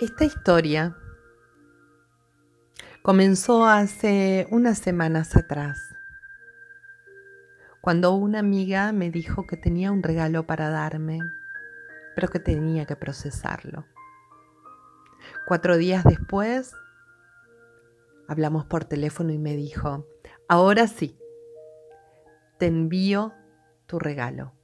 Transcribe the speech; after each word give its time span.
Esta 0.00 0.24
historia 0.24 0.96
comenzó 3.02 3.66
hace 3.66 4.48
unas 4.50 4.78
semanas 4.78 5.36
atrás, 5.36 5.76
cuando 7.82 8.14
una 8.14 8.38
amiga 8.38 8.92
me 8.92 9.10
dijo 9.10 9.46
que 9.46 9.58
tenía 9.58 9.92
un 9.92 10.02
regalo 10.02 10.46
para 10.46 10.70
darme, 10.70 11.18
pero 12.14 12.28
que 12.28 12.40
tenía 12.40 12.86
que 12.86 12.96
procesarlo. 12.96 13.84
Cuatro 15.46 15.76
días 15.76 16.02
después, 16.04 16.72
hablamos 18.26 18.64
por 18.64 18.86
teléfono 18.86 19.32
y 19.32 19.38
me 19.38 19.54
dijo, 19.54 20.06
ahora 20.48 20.86
sí, 20.86 21.18
te 22.56 22.68
envío 22.68 23.34
tu 23.84 23.98
regalo. 23.98 24.54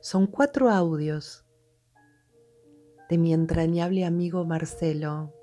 Son 0.00 0.26
cuatro 0.26 0.70
audios 0.70 1.44
de 3.08 3.18
mi 3.18 3.32
entrañable 3.32 4.04
amigo 4.04 4.44
Marcelo, 4.44 5.34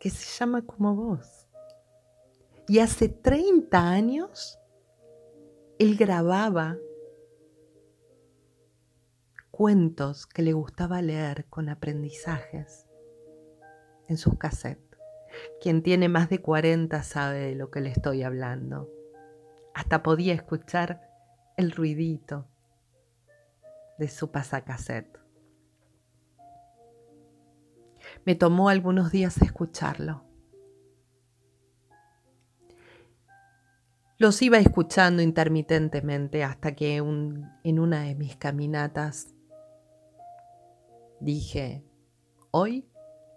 que 0.00 0.10
se 0.10 0.38
llama 0.38 0.62
como 0.62 0.94
vos. 0.94 1.46
Y 2.66 2.78
hace 2.78 3.08
30 3.08 3.90
años 3.90 4.58
él 5.78 5.96
grababa 5.96 6.76
cuentos 9.50 10.26
que 10.26 10.42
le 10.42 10.52
gustaba 10.52 11.02
leer 11.02 11.46
con 11.46 11.68
aprendizajes 11.68 12.86
en 14.08 14.16
sus 14.16 14.36
cassettes. 14.36 14.98
Quien 15.60 15.82
tiene 15.82 16.08
más 16.08 16.28
de 16.28 16.40
40 16.40 17.02
sabe 17.02 17.38
de 17.38 17.54
lo 17.54 17.70
que 17.70 17.80
le 17.80 17.90
estoy 17.90 18.22
hablando. 18.22 18.90
Hasta 19.74 20.02
podía 20.02 20.34
escuchar 20.34 21.08
el 21.56 21.72
ruidito 21.72 22.46
de 23.98 24.08
su 24.08 24.30
pasacassette. 24.30 25.23
Me 28.24 28.34
tomó 28.34 28.68
algunos 28.68 29.12
días 29.12 29.40
escucharlo. 29.42 30.24
Los 34.16 34.40
iba 34.42 34.58
escuchando 34.58 35.22
intermitentemente 35.22 36.44
hasta 36.44 36.74
que 36.74 36.96
en 36.96 37.78
una 37.78 38.02
de 38.02 38.14
mis 38.14 38.36
caminatas 38.36 39.34
dije, 41.20 41.84
hoy 42.50 42.88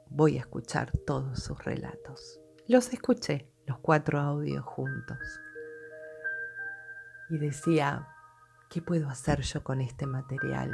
voy 0.10 0.38
a 0.38 0.42
escuchar 0.42 0.92
todos 1.06 1.44
sus 1.44 1.64
relatos. 1.66 2.40
Los 2.68 2.94
escuché, 2.94 3.52
los 3.66 3.80
cuatro 3.80 4.20
audios 4.20 4.64
juntos. 4.64 5.18
Y 7.30 7.40
decía, 7.40 8.08
¿qué 8.70 8.82
puedo 8.82 9.10
hacer 9.10 9.42
yo 9.42 9.64
con 9.64 9.82
este 9.82 10.06
material? 10.06 10.72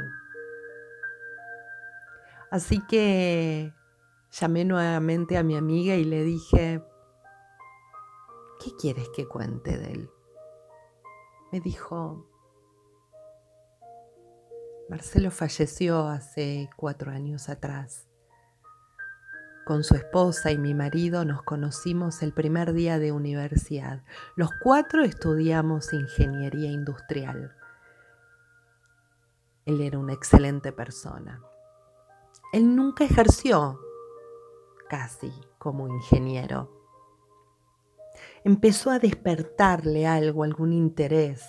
Así 2.50 2.80
que 2.86 3.72
Llamé 4.40 4.64
nuevamente 4.64 5.38
a 5.38 5.44
mi 5.44 5.56
amiga 5.56 5.94
y 5.94 6.02
le 6.02 6.24
dije, 6.24 6.82
¿qué 8.58 8.70
quieres 8.80 9.08
que 9.10 9.28
cuente 9.28 9.78
de 9.78 9.92
él? 9.92 10.10
Me 11.52 11.60
dijo, 11.60 12.28
Marcelo 14.88 15.30
falleció 15.30 16.08
hace 16.08 16.68
cuatro 16.76 17.12
años 17.12 17.48
atrás. 17.48 18.08
Con 19.66 19.84
su 19.84 19.94
esposa 19.94 20.50
y 20.50 20.58
mi 20.58 20.74
marido 20.74 21.24
nos 21.24 21.44
conocimos 21.44 22.20
el 22.24 22.32
primer 22.32 22.72
día 22.72 22.98
de 22.98 23.12
universidad. 23.12 24.02
Los 24.34 24.50
cuatro 24.60 25.04
estudiamos 25.04 25.92
ingeniería 25.92 26.72
industrial. 26.72 27.54
Él 29.64 29.80
era 29.80 29.96
una 29.96 30.12
excelente 30.12 30.72
persona. 30.72 31.40
Él 32.52 32.74
nunca 32.74 33.04
ejerció 33.04 33.78
casi 34.88 35.32
como 35.58 35.88
ingeniero. 35.88 36.70
Empezó 38.44 38.90
a 38.90 38.98
despertarle 38.98 40.06
algo, 40.06 40.44
algún 40.44 40.72
interés 40.72 41.44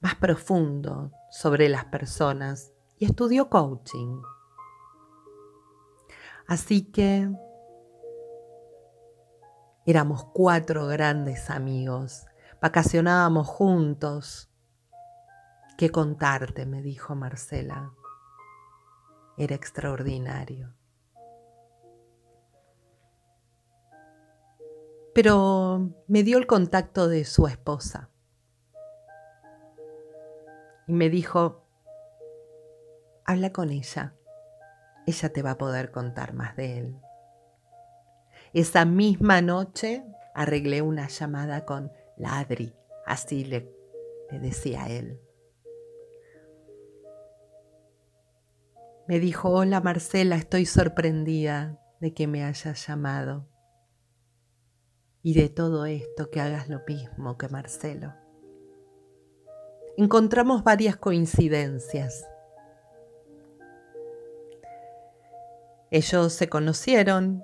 más 0.00 0.14
profundo 0.14 1.12
sobre 1.30 1.68
las 1.68 1.84
personas 1.86 2.72
y 2.98 3.04
estudió 3.04 3.48
coaching. 3.48 4.20
Así 6.46 6.90
que 6.90 7.30
éramos 9.84 10.24
cuatro 10.32 10.86
grandes 10.86 11.50
amigos, 11.50 12.26
vacacionábamos 12.60 13.46
juntos. 13.46 14.50
¿Qué 15.76 15.90
contarte? 15.90 16.66
me 16.66 16.82
dijo 16.82 17.14
Marcela. 17.14 17.92
Era 19.36 19.54
extraordinario. 19.54 20.77
Pero 25.20 25.90
me 26.06 26.22
dio 26.22 26.38
el 26.38 26.46
contacto 26.46 27.08
de 27.08 27.24
su 27.24 27.48
esposa 27.48 28.08
y 30.86 30.92
me 30.92 31.10
dijo, 31.10 31.66
habla 33.24 33.50
con 33.50 33.70
ella, 33.70 34.14
ella 35.08 35.32
te 35.32 35.42
va 35.42 35.50
a 35.50 35.58
poder 35.58 35.90
contar 35.90 36.34
más 36.34 36.54
de 36.54 36.78
él. 36.78 37.00
Esa 38.52 38.84
misma 38.84 39.42
noche 39.42 40.04
arreglé 40.34 40.82
una 40.82 41.08
llamada 41.08 41.64
con 41.64 41.90
Ladri, 42.16 42.72
así 43.04 43.44
le, 43.44 43.74
decía 44.30 44.86
él. 44.86 45.20
Me 49.08 49.18
dijo, 49.18 49.50
hola 49.50 49.80
Marcela, 49.80 50.36
estoy 50.36 50.64
sorprendida 50.64 51.80
de 51.98 52.14
que 52.14 52.28
me 52.28 52.44
hayas 52.44 52.86
llamado 52.86 53.48
y 55.22 55.34
de 55.34 55.48
todo 55.48 55.84
esto 55.86 56.30
que 56.30 56.40
hagas 56.40 56.68
lo 56.68 56.80
mismo 56.86 57.36
que 57.36 57.48
Marcelo. 57.48 58.14
Encontramos 59.96 60.62
varias 60.62 60.96
coincidencias. 60.96 62.26
Ellos 65.90 66.32
se 66.32 66.48
conocieron 66.48 67.42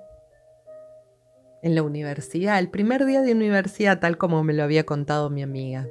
en 1.61 1.75
la 1.75 1.81
universidad, 1.83 2.59
el 2.59 2.69
primer 2.69 3.05
día 3.05 3.21
de 3.23 3.33
universidad, 3.33 3.99
tal 3.99 4.17
como 4.17 4.43
me 4.43 4.53
lo 4.53 4.63
había 4.63 4.85
contado 4.85 5.29
mi 5.29 5.41
amiga. 5.41 5.87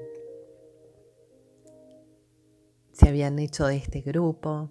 Se 2.92 3.08
habían 3.08 3.40
hecho 3.40 3.66
de 3.66 3.76
este 3.76 4.00
grupo, 4.00 4.70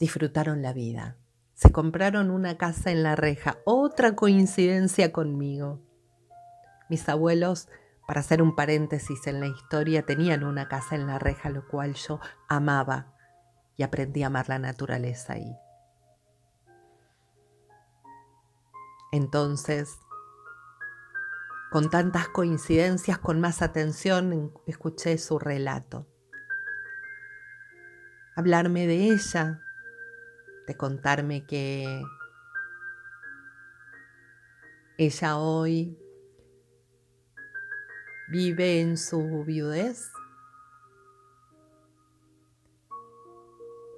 disfrutaron 0.00 0.62
la 0.62 0.72
vida. 0.72 1.16
Se 1.56 1.72
compraron 1.72 2.30
una 2.30 2.58
casa 2.58 2.90
en 2.90 3.02
la 3.02 3.16
reja. 3.16 3.56
Otra 3.64 4.14
coincidencia 4.14 5.10
conmigo. 5.10 5.80
Mis 6.90 7.08
abuelos, 7.08 7.70
para 8.06 8.20
hacer 8.20 8.42
un 8.42 8.54
paréntesis 8.54 9.26
en 9.26 9.40
la 9.40 9.46
historia, 9.46 10.04
tenían 10.04 10.44
una 10.44 10.68
casa 10.68 10.96
en 10.96 11.06
la 11.06 11.18
reja, 11.18 11.48
lo 11.48 11.66
cual 11.66 11.94
yo 11.94 12.20
amaba 12.46 13.14
y 13.78 13.84
aprendí 13.84 14.22
a 14.22 14.26
amar 14.26 14.50
la 14.50 14.58
naturaleza 14.58 15.32
ahí. 15.32 15.56
Entonces, 19.10 19.96
con 21.70 21.88
tantas 21.88 22.28
coincidencias, 22.28 23.18
con 23.18 23.40
más 23.40 23.62
atención, 23.62 24.52
escuché 24.66 25.16
su 25.16 25.38
relato. 25.38 26.06
Hablarme 28.36 28.86
de 28.86 29.06
ella, 29.06 29.62
de 30.66 30.76
contarme 30.76 31.46
que 31.46 32.02
ella 34.98 35.38
hoy 35.38 35.98
vive 38.28 38.80
en 38.80 38.96
su 38.96 39.44
viudez 39.44 40.10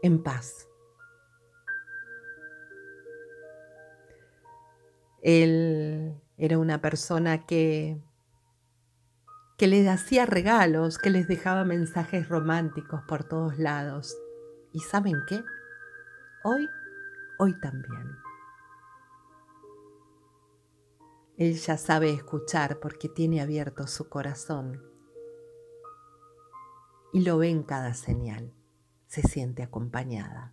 en 0.03 0.23
paz. 0.23 0.69
Él 5.23 6.21
era 6.37 6.59
una 6.59 6.81
persona 6.81 7.47
que, 7.47 8.01
que 9.57 9.67
les 9.67 9.89
hacía 9.89 10.27
regalos, 10.27 10.99
que 10.99 11.11
les 11.11 11.27
dejaba 11.27 11.65
mensajes 11.65 12.29
románticos 12.29 13.03
por 13.09 13.25
todos 13.25 13.59
lados. 13.59 14.17
¿Y 14.73 14.81
saben 14.81 15.17
qué? 15.27 15.43
Hoy, 16.45 16.69
hoy 17.39 17.59
también. 17.61 18.17
Ella 21.37 21.77
sabe 21.77 22.11
escuchar 22.11 22.81
porque 22.81 23.09
tiene 23.09 23.41
abierto 23.41 23.87
su 23.87 24.09
corazón 24.09 24.83
y 27.13 27.23
lo 27.23 27.39
ve 27.39 27.49
en 27.49 27.63
cada 27.63 27.95
señal, 27.95 28.53
se 29.07 29.23
siente 29.23 29.63
acompañada. 29.63 30.53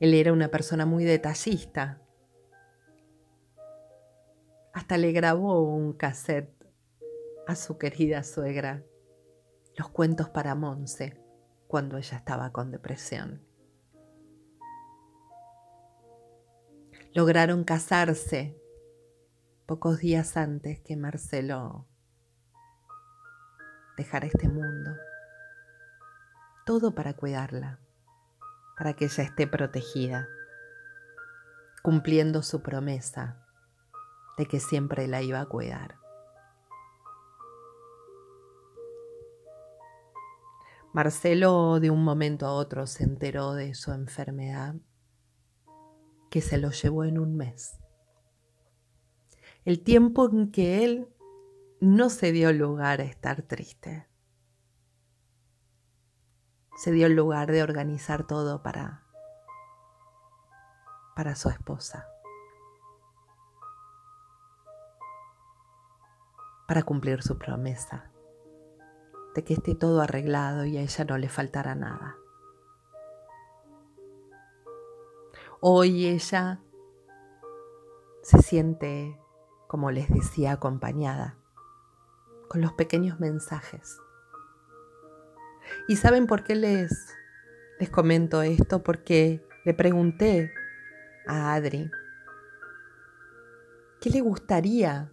Él 0.00 0.14
era 0.14 0.32
una 0.32 0.48
persona 0.48 0.86
muy 0.86 1.04
detallista. 1.04 2.02
Hasta 4.72 4.96
le 4.96 5.12
grabó 5.12 5.62
un 5.62 5.92
cassette 5.92 6.54
a 7.46 7.54
su 7.54 7.76
querida 7.76 8.22
suegra 8.22 8.82
los 9.76 9.88
cuentos 9.90 10.28
para 10.28 10.54
Monse 10.54 11.20
cuando 11.66 11.96
ella 11.96 12.16
estaba 12.16 12.50
con 12.52 12.70
depresión. 12.70 13.46
Lograron 17.12 17.64
casarse 17.64 18.60
pocos 19.66 19.98
días 19.98 20.36
antes 20.36 20.80
que 20.80 20.96
Marcelo 20.96 21.86
dejara 23.96 24.26
este 24.26 24.48
mundo. 24.48 24.90
Todo 26.66 26.94
para 26.94 27.14
cuidarla, 27.14 27.78
para 28.76 28.94
que 28.94 29.04
ella 29.04 29.24
esté 29.24 29.46
protegida, 29.46 30.26
cumpliendo 31.82 32.42
su 32.42 32.62
promesa 32.62 33.44
de 34.36 34.46
que 34.46 34.58
siempre 34.58 35.06
la 35.06 35.22
iba 35.22 35.40
a 35.40 35.46
cuidar. 35.46 35.99
Marcelo 40.92 41.78
de 41.78 41.88
un 41.90 42.02
momento 42.02 42.46
a 42.46 42.52
otro 42.52 42.88
se 42.88 43.04
enteró 43.04 43.52
de 43.52 43.74
su 43.74 43.92
enfermedad, 43.92 44.74
que 46.30 46.40
se 46.40 46.58
lo 46.58 46.70
llevó 46.70 47.04
en 47.04 47.18
un 47.18 47.36
mes. 47.36 47.78
El 49.64 49.84
tiempo 49.84 50.28
en 50.28 50.50
que 50.50 50.84
él 50.84 51.08
no 51.80 52.10
se 52.10 52.32
dio 52.32 52.52
lugar 52.52 53.00
a 53.00 53.04
estar 53.04 53.42
triste. 53.42 54.08
Se 56.76 56.90
dio 56.90 57.08
lugar 57.08 57.52
de 57.52 57.62
organizar 57.62 58.26
todo 58.26 58.62
para 58.62 59.06
para 61.14 61.36
su 61.36 61.50
esposa. 61.50 62.08
Para 66.66 66.82
cumplir 66.82 67.22
su 67.22 67.36
promesa 67.38 68.10
de 69.34 69.44
que 69.44 69.54
esté 69.54 69.74
todo 69.74 70.00
arreglado 70.00 70.64
y 70.64 70.76
a 70.76 70.82
ella 70.82 71.04
no 71.04 71.18
le 71.18 71.28
faltará 71.28 71.74
nada. 71.74 72.16
Hoy 75.60 76.06
ella 76.06 76.60
se 78.22 78.38
siente, 78.38 79.18
como 79.68 79.90
les 79.90 80.08
decía, 80.08 80.52
acompañada 80.52 81.36
con 82.48 82.60
los 82.60 82.72
pequeños 82.72 83.20
mensajes. 83.20 83.98
¿Y 85.86 85.96
saben 85.96 86.26
por 86.26 86.42
qué 86.42 86.56
les, 86.56 87.14
les 87.78 87.90
comento 87.90 88.42
esto? 88.42 88.82
Porque 88.82 89.46
le 89.64 89.74
pregunté 89.74 90.52
a 91.26 91.54
Adri 91.54 91.90
qué 94.00 94.10
le 94.10 94.20
gustaría 94.20 95.12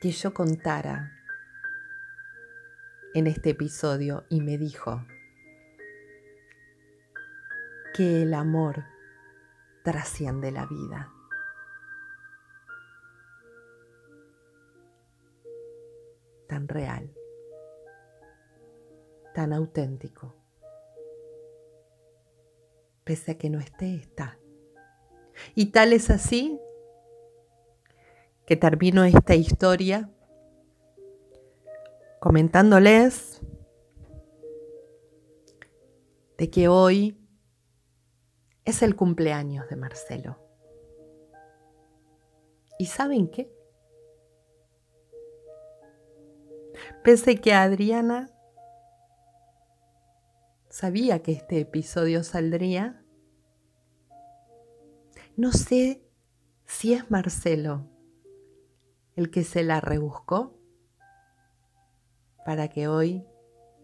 que 0.00 0.12
yo 0.12 0.32
contara 0.32 1.19
en 3.14 3.26
este 3.26 3.50
episodio 3.50 4.24
y 4.28 4.40
me 4.40 4.56
dijo 4.56 5.04
que 7.94 8.22
el 8.22 8.34
amor 8.34 8.84
trasciende 9.82 10.52
la 10.52 10.66
vida. 10.66 11.12
Tan 16.46 16.68
real, 16.68 17.12
tan 19.34 19.52
auténtico. 19.52 20.34
Pese 23.04 23.32
a 23.32 23.38
que 23.38 23.50
no 23.50 23.58
esté, 23.58 23.94
está. 23.96 24.38
Y 25.54 25.66
tal 25.72 25.92
es 25.92 26.10
así 26.10 26.60
que 28.46 28.56
termino 28.56 29.04
esta 29.04 29.34
historia 29.34 30.10
comentándoles 32.20 33.40
de 36.36 36.50
que 36.50 36.68
hoy 36.68 37.18
es 38.66 38.82
el 38.82 38.94
cumpleaños 38.94 39.68
de 39.70 39.76
Marcelo. 39.76 40.38
¿Y 42.78 42.86
saben 42.86 43.30
qué? 43.30 43.50
Pese 47.02 47.40
que 47.40 47.54
Adriana 47.54 48.30
sabía 50.68 51.22
que 51.22 51.32
este 51.32 51.60
episodio 51.60 52.22
saldría, 52.22 53.02
no 55.36 55.52
sé 55.52 56.02
si 56.66 56.92
es 56.92 57.10
Marcelo 57.10 57.86
el 59.16 59.30
que 59.30 59.42
se 59.42 59.62
la 59.62 59.80
rebuscó 59.80 60.59
para 62.44 62.68
que 62.68 62.88
hoy, 62.88 63.26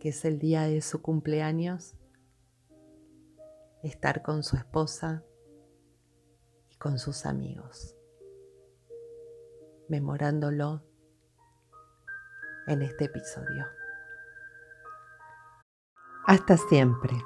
que 0.00 0.10
es 0.10 0.24
el 0.24 0.38
día 0.38 0.62
de 0.62 0.80
su 0.80 1.02
cumpleaños, 1.02 1.94
estar 3.82 4.22
con 4.22 4.42
su 4.42 4.56
esposa 4.56 5.24
y 6.70 6.76
con 6.76 6.98
sus 6.98 7.26
amigos, 7.26 7.94
memorándolo 9.88 10.82
en 12.66 12.82
este 12.82 13.04
episodio. 13.04 13.66
Hasta 16.26 16.56
siempre. 16.56 17.16